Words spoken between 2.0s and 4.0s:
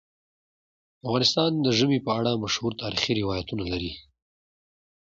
په اړه مشهور تاریخی روایتونه لري.